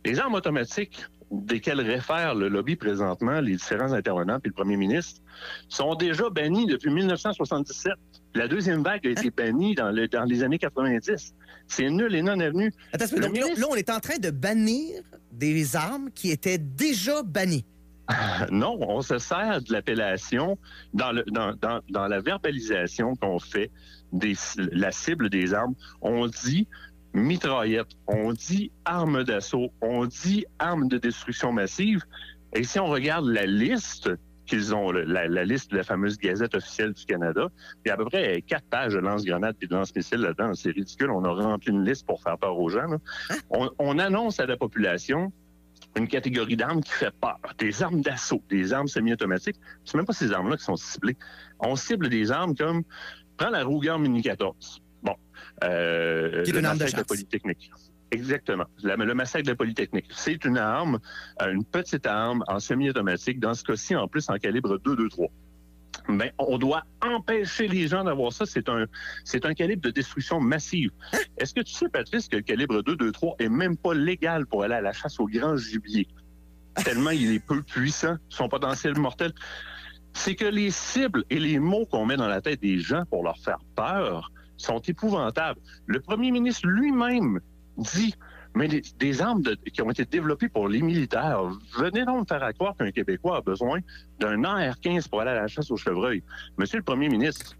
Les 0.04 0.18
armes 0.18 0.34
automatiques 0.34 1.04
desquelles 1.30 1.80
réfère 1.80 2.34
le 2.34 2.48
lobby 2.48 2.76
présentement, 2.76 3.40
les 3.40 3.52
différents 3.52 3.92
intervenants 3.92 4.40
puis 4.40 4.50
le 4.50 4.54
premier 4.54 4.76
ministre, 4.76 5.20
sont 5.68 5.94
déjà 5.94 6.28
bannies 6.30 6.66
depuis 6.66 6.90
1977. 6.90 7.92
La 8.34 8.48
deuxième 8.48 8.82
vague 8.82 9.06
a 9.06 9.10
été 9.10 9.30
bannie 9.30 9.74
dans, 9.74 9.94
dans 10.10 10.24
les 10.24 10.42
années 10.42 10.58
90. 10.58 11.34
C'est 11.66 11.90
nul 11.90 12.14
et 12.14 12.22
non 12.22 12.38
avenu. 12.40 12.72
Attends, 12.92 13.16
donc 13.16 13.36
là, 13.36 13.66
on 13.70 13.74
est 13.76 13.90
en 13.90 14.00
train 14.00 14.18
de 14.18 14.30
bannir 14.30 15.02
des 15.32 15.76
armes 15.76 16.10
qui 16.12 16.30
étaient 16.30 16.58
déjà 16.58 17.22
bannies. 17.22 17.64
Non, 18.50 18.76
on 18.80 19.02
se 19.02 19.18
sert 19.18 19.62
de 19.62 19.72
l'appellation 19.72 20.58
dans, 20.94 21.12
le, 21.12 21.22
dans, 21.28 21.54
dans, 21.60 21.80
dans 21.90 22.08
la 22.08 22.20
verbalisation 22.20 23.14
qu'on 23.14 23.38
fait 23.38 23.70
des, 24.12 24.34
la 24.56 24.90
cible 24.90 25.30
des 25.30 25.54
armes. 25.54 25.74
On 26.00 26.26
dit 26.26 26.66
mitraillette, 27.12 27.88
on 28.06 28.32
dit 28.32 28.70
arme 28.84 29.24
d'assaut, 29.24 29.72
on 29.80 30.06
dit 30.06 30.44
arme 30.58 30.88
de 30.88 30.98
destruction 30.98 31.52
massive. 31.52 32.04
Et 32.54 32.64
si 32.64 32.78
on 32.78 32.86
regarde 32.86 33.26
la 33.26 33.46
liste 33.46 34.10
qu'ils 34.46 34.74
ont, 34.74 34.90
la, 34.90 35.44
liste 35.44 35.70
de 35.70 35.76
la 35.76 35.84
fameuse 35.84 36.18
Gazette 36.18 36.54
officielle 36.56 36.92
du 36.92 37.04
Canada, 37.04 37.48
il 37.84 37.88
y 37.88 37.90
a 37.90 37.94
à 37.94 37.96
peu 37.96 38.04
près 38.04 38.42
quatre 38.42 38.66
pages 38.66 38.94
de 38.94 38.98
lance-grenades 38.98 39.56
et 39.62 39.66
de 39.66 39.74
lance-missiles 39.74 40.18
là-dedans. 40.18 40.54
C'est 40.54 40.70
ridicule. 40.70 41.10
On 41.10 41.24
a 41.24 41.30
rempli 41.30 41.70
une 41.70 41.84
liste 41.84 42.04
pour 42.04 42.20
faire 42.20 42.36
peur 42.36 42.58
aux 42.58 42.68
gens. 42.68 42.86
On, 43.50 43.98
annonce 43.98 44.40
à 44.40 44.46
la 44.46 44.56
population 44.56 45.32
une 45.96 46.08
catégorie 46.08 46.56
d'armes 46.56 46.82
qui 46.82 46.92
fait 46.92 47.14
peur. 47.20 47.38
Des 47.58 47.82
armes 47.82 48.00
d'assaut, 48.00 48.42
des 48.50 48.72
armes 48.72 48.88
semi-automatiques. 48.88 49.56
C'est 49.84 49.96
même 49.96 50.06
pas 50.06 50.12
ces 50.12 50.32
armes-là 50.32 50.56
qui 50.56 50.64
sont 50.64 50.76
ciblées. 50.76 51.16
On 51.60 51.76
cible 51.76 52.08
des 52.08 52.32
armes 52.32 52.56
comme, 52.56 52.82
prends 53.36 53.50
la 53.50 53.62
Ruger 53.62 53.98
Mini 53.98 54.22
14. 54.22 54.82
Euh, 55.64 56.44
une 56.44 56.64
arme 56.64 56.78
de. 56.78 57.02
Polytechnique. 57.02 57.70
Exactement. 58.12 58.64
le 58.82 59.14
massacre 59.14 59.44
de 59.44 59.50
la 59.50 59.56
Polytechnique. 59.56 60.06
C'est 60.10 60.44
une 60.44 60.58
arme, 60.58 60.98
euh, 61.42 61.52
une 61.52 61.64
petite 61.64 62.06
arme 62.06 62.42
en 62.48 62.58
semi-automatique, 62.58 63.38
dans 63.38 63.54
ce 63.54 63.62
cas-ci, 63.62 63.94
en 63.94 64.08
plus, 64.08 64.28
en 64.30 64.36
calibre 64.36 64.78
223. 64.78 65.28
Mais 66.08 66.32
on 66.38 66.58
doit 66.58 66.84
empêcher 67.02 67.68
les 67.68 67.86
gens 67.86 68.04
d'avoir 68.04 68.32
ça. 68.32 68.46
C'est 68.46 68.68
un, 68.68 68.86
c'est 69.24 69.44
un 69.44 69.54
calibre 69.54 69.82
de 69.82 69.90
destruction 69.90 70.40
massive. 70.40 70.90
Hein? 71.12 71.18
Est-ce 71.38 71.54
que 71.54 71.60
tu 71.60 71.72
sais, 71.72 71.88
Patrice, 71.88 72.28
que 72.28 72.36
le 72.36 72.42
calibre 72.42 72.82
223 72.82 73.36
est 73.38 73.48
même 73.48 73.76
pas 73.76 73.94
légal 73.94 74.46
pour 74.46 74.64
aller 74.64 74.74
à 74.74 74.80
la 74.80 74.92
chasse 74.92 75.20
au 75.20 75.26
grand 75.26 75.56
gibier? 75.56 76.08
Tellement 76.84 77.10
il 77.10 77.34
est 77.34 77.44
peu 77.44 77.62
puissant, 77.62 78.16
son 78.28 78.48
potentiel 78.48 78.98
mortel. 78.98 79.32
C'est 80.12 80.34
que 80.34 80.44
les 80.44 80.70
cibles 80.70 81.24
et 81.30 81.38
les 81.38 81.58
mots 81.58 81.86
qu'on 81.86 82.06
met 82.06 82.16
dans 82.16 82.28
la 82.28 82.40
tête 82.40 82.60
des 82.60 82.80
gens 82.80 83.04
pour 83.06 83.22
leur 83.22 83.38
faire 83.38 83.58
peur 83.76 84.32
sont 84.60 84.78
épouvantables. 84.80 85.60
Le 85.86 86.00
premier 86.00 86.30
ministre 86.30 86.66
lui-même 86.66 87.40
dit 87.76 88.14
mais 88.54 88.68
des, 88.68 89.22
armes 89.22 89.42
qui 89.72 89.82
ont 89.82 89.90
été 89.90 90.04
développées 90.04 90.48
pour 90.48 90.68
les 90.68 90.82
militaires, 90.82 91.42
venez 91.78 92.04
donc 92.04 92.20
me 92.20 92.24
faire 92.26 92.52
croire 92.54 92.76
qu'un 92.76 92.90
Québécois 92.90 93.38
a 93.38 93.40
besoin 93.40 93.78
d'un 94.18 94.42
AR-15 94.44 95.08
pour 95.08 95.20
aller 95.20 95.30
à 95.30 95.42
la 95.42 95.46
chasse 95.46 95.70
au 95.70 95.76
chevreuil. 95.76 96.22
Monsieur 96.58 96.78
le 96.78 96.82
Premier 96.82 97.08
ministre, 97.08 97.54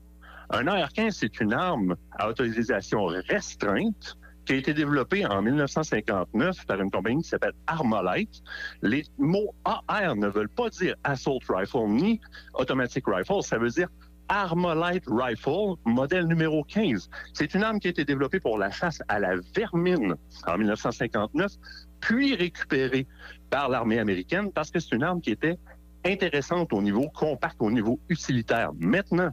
un 0.51 0.67
AR-15, 0.67 1.13
c'est 1.13 1.41
une 1.41 1.53
arme 1.53 1.95
à 2.19 2.29
autorisation 2.29 3.05
restreinte 3.07 4.17
qui 4.47 4.55
a 4.55 4.57
été 4.57 4.75
développée 4.75 5.25
en 5.27 5.43
1959 5.43 6.67
par 6.67 6.81
une 6.81 6.91
compagnie 6.91 7.23
qui 7.23 7.29
s'appelle 7.29 7.53
Armalite. 7.69 8.43
Les 8.83 9.05
mots 9.17 9.55
AR 9.65 10.17
ne 10.17 10.27
veulent 10.27 10.49
pas 10.49 10.71
dire 10.71 10.97
Assault 11.05 11.39
Rifle 11.49 11.87
ni 11.89 12.21
Automatic 12.55 13.05
Rifle, 13.07 13.43
ça 13.43 13.59
veut 13.59 13.71
dire 13.71 13.89
Armalite 14.31 15.03
Rifle, 15.09 15.75
modèle 15.85 16.27
numéro 16.27 16.63
15. 16.63 17.11
C'est 17.35 17.53
une 17.55 17.65
arme 17.65 17.81
qui 17.81 17.89
a 17.89 17.91
été 17.91 18.05
développée 18.05 18.39
pour 18.39 18.59
la 18.59 18.71
chasse 18.71 19.03
à 19.09 19.19
la 19.19 19.35
vermine 19.57 20.15
en 20.47 20.57
1959 20.57 21.51
puis 22.01 22.37
récupérée 22.37 23.09
par 23.51 23.69
l'armée 23.69 23.99
américaine 23.99 24.53
parce 24.53 24.71
que 24.71 24.79
c'est 24.79 24.95
une 24.95 25.03
arme 25.03 25.21
qui 25.21 25.33
était 25.33 25.59
intéressante 26.05 26.73
au 26.73 26.81
niveau 26.81 27.09
compact, 27.09 27.57
au 27.59 27.73
niveau 27.73 27.99
utilitaire. 28.09 28.71
Maintenant, 28.79 29.33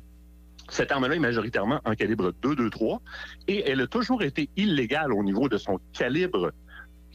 cette 0.67 0.91
arme-là 0.91 1.15
est 1.15 1.19
majoritairement 1.19 1.79
en 1.85 1.93
calibre 1.93 2.31
2.23 2.41 2.99
et 3.47 3.69
elle 3.69 3.81
a 3.81 3.87
toujours 3.87 4.23
été 4.23 4.49
illégale 4.57 5.13
au 5.13 5.23
niveau 5.23 5.47
de 5.47 5.57
son 5.57 5.79
calibre 5.93 6.51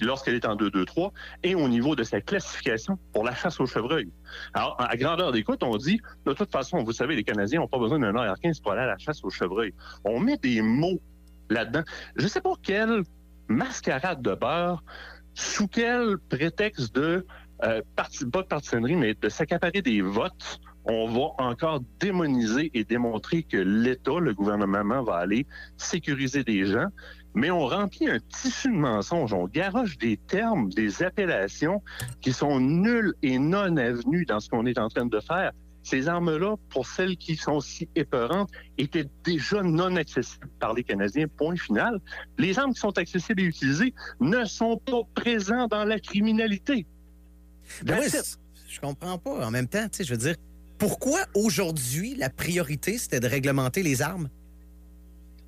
lorsqu'elle 0.03 0.35
est 0.35 0.47
en 0.47 0.57
2.2.3 0.57 1.11
et 1.43 1.55
au 1.55 1.69
niveau 1.69 1.97
de 1.97 2.03
sa 2.03 2.21
classification 2.21 2.99
pour 3.13 3.25
la 3.25 3.35
chasse 3.35 3.61
au 3.61 3.67
chevreuil. 3.67 4.11
Alors, 4.55 4.77
à 4.79 4.97
grandeur 4.97 5.33
d'écoute, 5.33 5.63
on 5.63 5.77
dit, 5.77 6.01
de 6.27 6.33
toute 6.33 6.51
façon, 6.51 6.83
vous 6.83 6.93
savez, 6.93 7.17
les 7.17 7.25
Canadiens 7.25 7.61
n'ont 7.61 7.69
pas 7.69 7.79
besoin 7.79 7.99
d'un 7.99 8.15
AR-15 8.15 8.63
pour 8.63 8.73
aller 8.73 8.83
à 8.83 8.87
la 8.87 8.99
chasse 8.99 9.23
au 9.25 9.31
chevreuil. 9.31 9.73
On 10.05 10.21
met 10.21 10.37
des 10.37 10.63
mots 10.63 11.01
là-dedans. 11.51 11.83
Je 12.17 12.25
ne 12.25 12.29
sais 12.29 12.41
pas 12.41 12.53
quelle 12.63 13.03
mascarade 13.49 14.23
de 14.23 14.35
beurre, 14.35 14.83
sous 15.35 15.69
quel 15.69 16.19
prétexte 16.29 16.95
de, 16.95 17.27
euh, 17.65 17.81
pas 17.97 18.09
de 18.21 18.43
partisanerie, 18.43 18.97
mais 18.97 19.15
de 19.15 19.29
s'accaparer 19.29 19.83
des 19.83 20.03
votes, 20.03 20.61
on 20.85 21.09
va 21.09 21.45
encore 21.45 21.81
démoniser 22.01 22.71
et 22.75 22.85
démontrer 22.85 23.45
que 23.45 23.57
l'État, 23.57 24.19
le 24.19 24.35
gouvernement, 24.35 25.03
va 25.03 25.17
aller 25.17 25.47
sécuriser 25.77 26.43
des 26.43 26.67
gens 26.67 26.89
mais 27.35 27.51
on 27.51 27.67
remplit 27.67 28.09
un 28.09 28.19
tissu 28.19 28.69
de 28.69 28.77
mensonges. 28.77 29.33
On 29.33 29.47
garoche 29.47 29.99
des 29.99 30.17
termes, 30.17 30.71
des 30.71 31.03
appellations 31.03 31.83
qui 32.21 32.33
sont 32.33 32.61
nulles 32.61 33.15
et 33.23 33.39
non 33.39 33.77
avenues 33.77 34.25
dans 34.25 34.41
ce 34.41 34.49
qu'on 34.49 34.67
est 34.67 34.79
en 34.79 34.89
train 34.89 35.07
de 35.07 35.21
faire. 35.21 35.53
Ces 35.83 36.07
armes-là, 36.07 36.57
pour 36.71 36.87
celles 36.87 37.17
qui 37.17 37.35
sont 37.35 37.61
si 37.61 37.89
épeurantes, 37.97 38.51
étaient 38.79 39.09
déjà 39.25 39.63
non 39.63 39.97
accessibles 39.97 40.49
par 40.61 40.75
les 40.75 40.85
Canadiens. 40.85 41.27
Point 41.27 41.57
final. 41.57 41.99
Les 42.39 42.59
armes 42.59 42.73
qui 42.73 42.81
sont 42.81 42.97
accessibles 42.99 43.41
et 43.43 43.47
utilisées 43.47 43.93
ne 44.21 44.45
sont 44.45 44.77
pas 44.79 45.03
présentes 45.15 45.73
dans 45.73 45.85
la 45.85 45.99
criminalité. 45.99 46.87
Ben 47.85 47.99
oui, 48.01 48.11
je 48.69 48.81
comprends 48.81 49.19
pas. 49.19 49.47
En 49.47 49.51
même 49.51 49.67
temps, 49.67 49.89
tu 49.89 49.99
sais, 49.99 50.05
je 50.05 50.13
veux 50.13 50.19
dire, 50.19 50.37
pourquoi 50.79 51.21
aujourd'hui 51.35 52.15
la 52.15 52.31
priorité 52.31 52.99
c'était 52.99 53.21
de 53.21 53.27
réglementer 53.27 53.83
les 53.83 54.03
armes? 54.03 54.29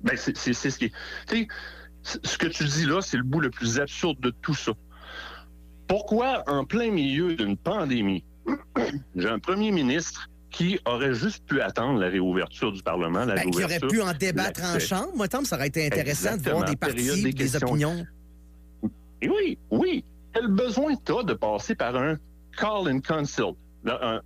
Ben, 0.03 0.15
c'est 0.17 0.35
ce 0.35 0.77
qui 0.77 0.85
est. 0.85 1.47
ce 2.03 2.37
que 2.37 2.47
tu 2.47 2.63
dis 2.65 2.85
là, 2.85 3.01
c'est 3.01 3.17
le 3.17 3.23
bout 3.23 3.39
le 3.39 3.49
plus 3.49 3.79
absurde 3.79 4.19
de 4.19 4.29
tout 4.41 4.53
ça. 4.53 4.73
Pourquoi, 5.87 6.43
en 6.47 6.65
plein 6.65 6.91
milieu 6.91 7.35
d'une 7.35 7.57
pandémie, 7.57 8.23
j'ai 9.15 9.29
un 9.29 9.39
premier 9.39 9.71
ministre 9.71 10.29
qui 10.55 10.79
aurait 10.85 11.13
juste 11.13 11.45
pu 11.45 11.59
attendre 11.59 11.99
la 11.99 12.07
réouverture 12.07 12.71
du 12.71 12.81
Parlement, 12.81 13.25
la 13.25 13.35
ben, 13.35 13.51
Qui 13.51 13.63
aurait 13.63 13.79
pu 13.79 14.01
en 14.01 14.13
débattre 14.13 14.63
en 14.63 14.79
chambre. 14.79 15.11
Moi, 15.15 15.27
Tom, 15.27 15.43
ça 15.43 15.57
aurait 15.57 15.67
été 15.67 15.85
intéressant 15.85 16.37
de 16.37 16.49
voir 16.49 16.63
des 16.63 16.77
partis, 16.77 17.33
des, 17.33 17.55
opinions. 17.57 18.05
Et 19.21 19.29
oui, 19.29 19.57
oui. 19.69 20.05
Quel 20.33 20.47
besoin 20.47 20.93
tu 20.95 21.25
de 21.25 21.33
passer 21.33 21.75
par 21.75 21.95
un 21.97 22.17
call 22.57 22.89
and 22.89 23.01
consult? 23.01 23.57
Un, 23.85 24.21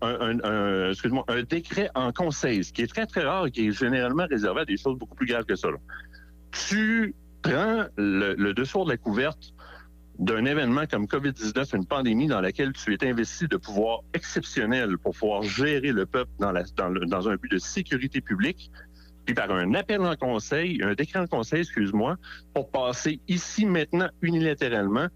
un, 1.28 1.44
décret 1.44 1.90
en 1.96 2.12
conseil, 2.12 2.64
ce 2.64 2.74
qui 2.74 2.82
est 2.82 2.88
très, 2.88 3.06
très 3.06 3.24
rare 3.24 3.48
et 3.48 3.52
qui 3.52 3.68
est 3.68 3.72
généralement 3.72 4.26
réservé 4.30 4.62
à 4.62 4.66
des 4.66 4.78
choses 4.78 4.98
beaucoup 4.98 5.16
plus 5.16 5.28
graves 5.28 5.46
que 5.46 5.56
ça. 5.56 5.70
Tu 6.52 7.14
prends 7.42 7.86
le, 7.98 8.52
dessous 8.54 8.84
de 8.86 8.90
la 8.90 8.98
couverte 8.98 9.54
d'un 10.18 10.44
événement 10.46 10.86
comme 10.86 11.06
COVID-19, 11.06 11.76
une 11.76 11.86
pandémie 11.86 12.28
dans 12.28 12.42
laquelle 12.42 12.74
tu 12.74 12.94
es 12.94 13.08
investi 13.08 13.48
de 13.48 13.58
pouvoirs 13.58 14.02
exceptionnels 14.14 14.98
pour 14.98 15.16
pouvoir 15.16 15.44
gérer 15.44 15.92
le 15.92 16.06
peuple 16.06 16.32
dans, 16.40 16.54
dans 16.54 17.30
un 17.30 17.36
but 17.36 17.52
de 17.52 17.58
sécurité 17.58 18.20
publique, 18.20 18.70
puis 19.26 19.34
par 19.34 19.52
un 19.52 19.74
appel 19.76 20.02
en 20.02 20.16
conseil, 20.16 20.82
un 20.84 20.94
décret 20.94 21.20
en 21.20 21.28
conseil, 21.28 21.62
excuse-moi, 21.62 22.18
pour 22.54 22.70
passer 22.70 23.22
ici 23.28 23.66
maintenant 23.66 24.10
unilatéralement 24.22 25.08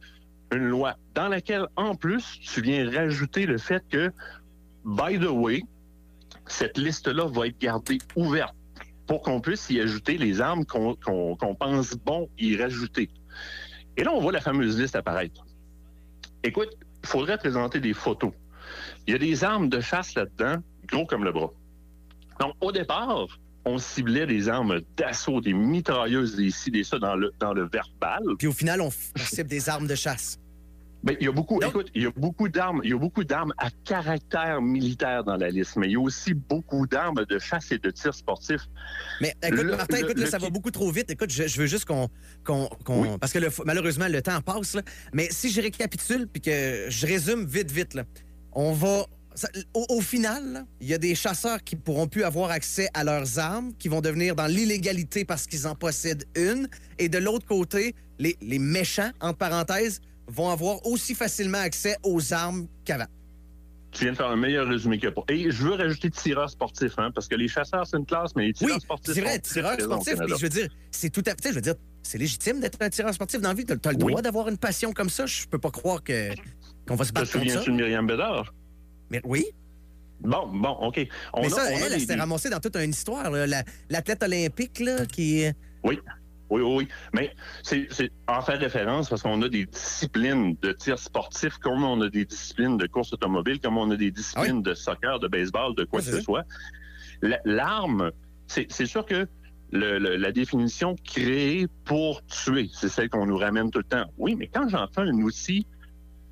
une 0.53 0.67
loi 0.67 0.95
dans 1.13 1.27
laquelle, 1.27 1.67
en 1.75 1.95
plus, 1.95 2.39
tu 2.41 2.61
viens 2.61 2.89
rajouter 2.89 3.45
le 3.45 3.57
fait 3.57 3.83
que, 3.89 4.11
by 4.85 5.19
the 5.19 5.29
way, 5.29 5.63
cette 6.47 6.77
liste-là 6.77 7.25
va 7.27 7.47
être 7.47 7.59
gardée 7.59 7.97
ouverte 8.15 8.55
pour 9.07 9.21
qu'on 9.21 9.41
puisse 9.41 9.69
y 9.69 9.79
ajouter 9.79 10.17
les 10.17 10.41
armes 10.41 10.65
qu'on 10.65 11.55
pense 11.59 11.95
bon 11.95 12.29
y 12.37 12.55
rajouter. 12.55 13.09
Et 13.97 14.03
là, 14.03 14.11
on 14.13 14.21
voit 14.21 14.31
la 14.31 14.41
fameuse 14.41 14.79
liste 14.79 14.95
apparaître. 14.95 15.45
Écoute, 16.43 16.69
il 17.03 17.07
faudrait 17.07 17.37
présenter 17.37 17.79
des 17.79 17.93
photos. 17.93 18.31
Il 19.07 19.11
y 19.11 19.15
a 19.15 19.19
des 19.19 19.43
armes 19.43 19.69
de 19.69 19.81
chasse 19.81 20.15
là-dedans, 20.15 20.61
gros 20.87 21.05
comme 21.05 21.23
le 21.23 21.31
bras. 21.31 21.51
Donc, 22.39 22.53
au 22.61 22.71
départ, 22.71 23.27
on 23.65 23.77
ciblait 23.77 24.25
des 24.25 24.49
armes 24.49 24.81
d'assaut, 24.97 25.41
des 25.41 25.53
mitrailleuses, 25.53 26.35
des 26.35 26.49
ci, 26.49 26.71
des 26.71 26.83
ça 26.83 26.99
dans 26.99 27.15
le, 27.15 27.31
dans 27.39 27.53
le 27.53 27.67
verbal. 27.67 28.21
Puis 28.37 28.47
au 28.47 28.51
final, 28.51 28.81
on 28.81 28.89
cible 29.15 29.49
des 29.49 29.69
armes 29.69 29.87
de 29.87 29.95
chasse. 29.95 30.39
Ben, 31.03 31.17
il 31.19 31.25
y 31.25 31.27
a 31.27 31.33
beaucoup, 31.33 31.61
écoute, 31.61 31.89
il 31.93 32.03
y 32.03 32.05
a 32.05 32.11
beaucoup 32.15 32.47
d'armes, 32.47 32.79
il 32.83 32.91
y 32.91 32.93
a 32.93 32.97
beaucoup 32.97 33.25
d'armes 33.25 33.53
à 33.57 33.69
caractère 33.83 34.61
militaire 34.61 35.25
dans 35.25 35.35
la 35.35 35.49
liste, 35.49 35.75
mais 35.75 35.87
il 35.87 35.91
y 35.91 35.95
a 35.97 35.99
aussi 35.99 36.33
beaucoup 36.33 36.87
d'armes 36.87 37.25
de 37.25 37.39
chasse 37.39 37.73
et 37.73 37.77
de 37.77 37.89
tir 37.89 38.13
sportif. 38.13 38.61
Mais 39.19 39.35
écoute, 39.43 39.65
Martin, 39.65 39.97
écoute, 39.97 40.17
là, 40.17 40.27
ça 40.27 40.37
va 40.37 40.49
beaucoup 40.49 40.71
trop 40.71 40.89
vite. 40.91 41.11
Écoute, 41.11 41.29
je, 41.29 41.59
veux 41.59 41.65
juste 41.65 41.83
qu'on, 41.83 42.09
qu'on, 42.45 42.69
parce 43.19 43.33
que 43.33 43.39
malheureusement 43.65 44.07
le 44.07 44.21
temps 44.21 44.39
passe. 44.39 44.75
Là. 44.75 44.81
Mais 45.11 45.27
si 45.29 45.51
je 45.51 45.61
récapitule 45.61 46.27
puis 46.27 46.41
que 46.41 46.85
je 46.87 47.05
résume 47.05 47.45
vite, 47.45 47.69
vite, 47.69 47.95
là, 47.95 48.03
on 48.53 48.71
va 48.71 49.05
au, 49.73 49.99
final, 49.99 50.65
il 50.79 50.87
y 50.87 50.93
a 50.93 50.99
des 50.99 51.15
chasseurs 51.15 51.63
qui 51.63 51.75
pourront 51.75 52.07
plus 52.07 52.23
avoir 52.23 52.51
accès 52.51 52.87
à 52.93 53.03
leurs 53.03 53.39
armes, 53.39 53.73
qui 53.79 53.87
vont 53.87 53.99
devenir 53.99 54.35
dans 54.35 54.45
l'illégalité 54.45 55.25
parce 55.25 55.47
qu'ils 55.47 55.67
en 55.67 55.73
possèdent 55.73 56.25
une. 56.35 56.69
Et 56.99 57.09
de 57.09 57.17
l'autre 57.17 57.47
côté, 57.47 57.95
les, 58.19 58.37
les 58.41 58.59
méchants, 58.59 59.09
entre 59.19 59.39
parenthèses, 59.39 60.01
vont 60.27 60.49
avoir 60.49 60.85
aussi 60.85 61.15
facilement 61.15 61.59
accès 61.59 61.97
aux 62.03 62.33
armes 62.33 62.67
qu'avant. 62.85 63.07
Tu 63.91 64.05
viens 64.05 64.13
de 64.13 64.17
faire 64.17 64.29
un 64.29 64.35
meilleur 64.35 64.67
résumé 64.67 64.97
que 64.97 65.07
pour. 65.07 65.23
Et 65.29 65.51
je 65.51 65.63
veux 65.67 65.73
rajouter 65.73 66.09
tireurs 66.09 66.49
sportifs, 66.49 66.97
hein, 66.97 67.11
parce 67.13 67.27
que 67.27 67.35
les 67.35 67.47
chasseurs, 67.47 67.85
c'est 67.85 67.97
une 67.97 68.05
classe, 68.05 68.35
mais 68.35 68.47
les 68.47 68.53
tireurs 68.53 68.81
sportifs. 68.81 69.13
C'est 69.13 69.21
vrai, 69.21 69.39
tireurs 69.39 69.79
sportifs, 69.79 70.15
mais 70.19 70.27
je 70.27 70.41
veux 70.41 70.49
dire, 70.49 70.67
c'est 70.89 71.11
tout 71.11 71.23
à 71.27 71.35
fait. 71.35 71.49
Je 71.49 71.55
veux 71.55 71.61
dire, 71.61 71.75
c'est 72.01 72.17
légitime 72.17 72.59
d'être 72.59 72.81
un 72.81 72.89
tireur 72.89 73.13
sportif 73.13 73.39
dans 73.39 73.49
la 73.49 73.55
vie. 73.55 73.65
Tu 73.65 73.73
as, 73.73 73.91
le 73.91 73.97
droit 73.97 74.21
d'avoir 74.21 74.49
une 74.49 74.57
passion 74.57 74.93
comme 74.93 75.09
ça. 75.09 75.27
Je 75.27 75.45
peux 75.45 75.59
pas 75.59 75.69
croire 75.69 76.03
que 76.03 76.29
qu'on 76.87 76.95
va 76.95 77.05
se 77.05 77.13
battre 77.13 77.27
Te 77.27 77.37
souviens-tu 77.37 77.71
de 77.71 77.75
Myriam 77.75 78.07
Bédard? 78.07 78.53
Mais 79.11 79.21
oui. 79.23 79.45
Bon, 80.21 80.47
bon, 80.47 80.69
OK. 80.69 81.07
On 81.33 81.41
mais 81.41 81.49
ça, 81.49 81.71
elle, 81.71 81.93
elle 81.93 82.01
s'est 82.01 82.15
ramassée 82.15 82.49
dans 82.49 82.59
toute 82.59 82.75
une 82.77 82.89
histoire. 82.89 83.29
L'athlète 83.29 84.23
olympique 84.23 84.79
là, 84.79 85.05
qui. 85.05 85.45
Oui. 85.83 85.99
Oui, 86.49 86.61
oui, 86.61 86.87
Mais 87.13 87.33
c'est 87.63 88.11
en 88.27 88.41
faire 88.41 88.59
référence 88.59 89.09
parce 89.09 89.21
qu'on 89.21 89.41
a 89.41 89.49
des 89.49 89.65
disciplines 89.65 90.55
de 90.61 90.71
tir 90.71 90.99
sportif, 90.99 91.57
comme 91.57 91.83
on 91.83 92.01
a 92.01 92.09
des 92.09 92.25
disciplines 92.25 92.77
de 92.77 92.85
course 92.85 93.13
automobile, 93.13 93.59
comme 93.59 93.77
on 93.77 93.89
a 93.91 93.95
des 93.95 94.11
disciplines 94.11 94.61
ah 94.65 94.69
de 94.69 94.73
soccer, 94.73 95.19
de 95.19 95.27
baseball, 95.27 95.75
de 95.75 95.83
quoi 95.85 95.99
que 95.99 96.05
ce 96.05 96.21
soit. 96.21 96.45
L'arme, 97.45 98.11
c'est 98.47 98.85
sûr 98.85 99.05
que 99.05 99.27
la 99.71 100.31
définition 100.31 100.95
créée 101.03 101.67
pour 101.85 102.23
tuer, 102.25 102.69
c'est 102.73 102.89
celle 102.89 103.09
qu'on 103.09 103.25
nous 103.25 103.37
ramène 103.37 103.71
tout 103.71 103.79
le 103.79 103.85
temps. 103.85 104.05
Oui, 104.17 104.35
mais 104.35 104.47
quand 104.47 104.67
j'en 104.69 104.87
fais 104.87 105.01
un 105.01 105.21
outil 105.21 105.65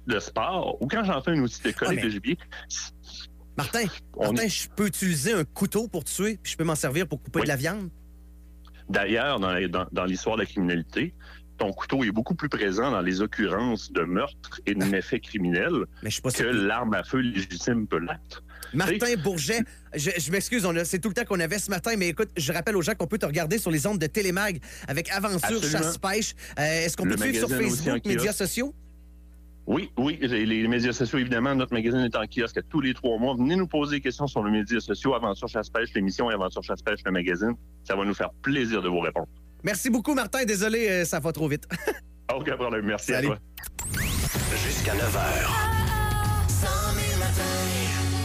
de 0.08 0.20
sport 0.20 0.78
ou 0.82 0.88
quand 0.88 1.04
j'en 1.04 1.22
fais 1.22 1.32
un 1.32 1.40
outil 1.40 1.64
de 1.64 1.72
collecte 1.72 2.04
de 2.04 2.10
gibier, 2.10 2.38
Martin, 3.58 3.84
Martin 4.20 4.48
je 4.48 4.68
peux 4.70 4.88
utiliser 4.88 5.34
un 5.34 5.44
couteau 5.44 5.88
pour 5.88 6.04
tuer, 6.04 6.38
puis 6.42 6.52
je 6.52 6.58
peux 6.58 6.64
m'en 6.64 6.76
servir 6.76 7.08
pour 7.08 7.22
couper 7.22 7.42
de 7.42 7.48
la 7.48 7.56
viande? 7.56 7.90
D'ailleurs, 8.92 9.40
dans, 9.40 10.06
l'histoire 10.06 10.36
de 10.36 10.42
la 10.42 10.46
criminalité, 10.46 11.14
ton 11.58 11.72
couteau 11.72 12.04
est 12.04 12.12
beaucoup 12.12 12.36
plus 12.36 12.50
présent 12.50 12.92
dans 12.92 13.02
les 13.02 13.22
occurrences 13.22 13.92
de 13.92 14.02
meurtre 14.02 14.60
et 14.66 14.74
de 14.74 14.84
méfaits 14.84 15.22
criminels 15.22 15.86
que 16.04 16.44
l'arme 16.44 16.94
à 16.94 17.04
feu 17.04 17.20
légitime 17.20 17.88
peut 17.88 18.00
l'être. 18.00 18.44
Martin 18.74 19.16
Bourget, 19.22 19.60
je, 19.94 20.32
m'excuse, 20.32 20.68
c'est 20.86 21.00
tout 21.00 21.10
le 21.10 21.14
temps 21.14 21.26
qu'on 21.26 21.40
avait 21.40 21.60
ce 21.60 21.70
matin, 21.70 21.92
mais 21.98 22.10
écoute, 22.10 22.30
je 22.38 22.52
rappelle 22.52 22.76
aux 22.76 22.82
gens 22.82 22.96
qu'on 22.96 23.08
peut 23.08 23.18
te 23.18 23.26
regarder 23.26 23.58
sur 23.58 23.72
les 23.72 23.86
ondes 23.88 24.00
de 24.00 24.08
Télémag 24.08 24.60
avec 24.88 25.10
Aventure 25.12 25.64
Chasse-Pêche. 25.64 26.36
Euh, 26.58 26.86
est-ce 26.86 26.96
qu'on 26.96 27.04
peut 27.04 27.16
te 27.16 27.22
suivre 27.22 27.48
sur 27.48 27.58
Facebook, 27.58 28.06
médias 28.06 28.34
sociaux? 28.34 28.74
Oui, 29.72 29.90
oui, 29.98 30.20
les, 30.22 30.68
médias 30.68 30.92
sociaux, 30.92 31.18
évidemment, 31.18 31.56
notre 31.56 31.74
magazine 31.74 32.02
est 32.02 32.18
en 32.18 32.26
kiosque 32.28 32.60
tous 32.70 32.82
les 32.82 32.94
trois 32.94 33.18
mois. 33.18 33.36
Venez 33.36 33.56
nous 33.56 33.68
poser 33.68 33.96
des 33.96 34.02
questions 34.02 34.28
sur 34.28 34.44
les 34.44 34.52
médias 34.52 34.82
sociaux, 34.82 35.16
Aventure 35.16 35.48
Chasse-Pêche, 35.48 35.94
l'émission 35.96 36.30
et 36.30 36.34
Aventure 36.34 36.62
Chasse-Pêche, 36.62 37.00
le 37.06 37.12
magazine. 37.12 37.54
Ça 37.86 37.96
va 37.96 38.04
nous 38.04 38.14
faire 38.14 38.32
plaisir 38.42 38.82
de 38.82 38.90
vous 38.90 39.00
répondre. 39.00 39.30
Merci 39.64 39.90
beaucoup, 39.90 40.14
Martin. 40.14 40.44
Désolé, 40.44 40.90
euh, 40.90 41.06
ça 41.06 41.22
va 41.22 41.32
trop 41.32 41.48
vite. 41.48 41.70
Aucun 42.36 42.58
problème. 42.58 42.84
Merci 42.84 43.14
à 43.14 43.22
toi. 43.22 43.38
Jusqu'à 44.62 44.94
9 44.94 45.16
h. 45.16 45.72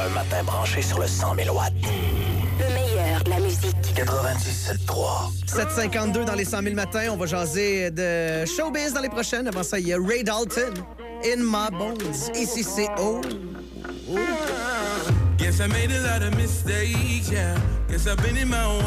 Un 0.04 0.08
matin 0.08 0.42
branché 0.42 0.82
sur 0.82 0.98
le 0.98 1.06
100 1.06 1.36
000 1.36 1.56
watts. 1.56 1.72
Le 2.58 2.74
meilleur 2.74 3.22
de 3.22 3.30
la 3.30 3.38
musique. 3.38 3.76
97.3. 3.94 5.46
752 5.46 6.24
dans 6.24 6.34
les 6.34 6.44
100 6.44 6.62
000 6.62 6.74
matins. 6.74 7.08
On 7.12 7.16
va 7.16 7.26
jaser 7.26 7.92
de 7.92 8.44
showbiz 8.46 8.94
dans 8.94 9.00
les 9.00 9.08
prochaines. 9.08 9.46
Avant 9.46 9.62
ça, 9.62 9.78
il 9.78 9.86
y 9.86 9.92
a 9.92 9.96
Ray 9.96 10.24
Dalton. 10.24 10.74
In 11.24 11.42
My 11.42 11.70
Bones. 11.70 12.30
Ici, 12.34 12.62
c'est 12.62 12.88
oh? 12.98 13.20
Guess 15.38 15.60
I 15.60 15.66
made 15.68 15.90
a 15.90 16.00
lot 16.00 16.22
of 16.22 16.36
mistakes, 16.36 17.30
yeah. 17.30 17.58
Guess 17.88 18.06
I've 18.06 18.22
been 18.22 18.36
in 18.36 18.48
my 18.48 18.62
own 18.64 18.84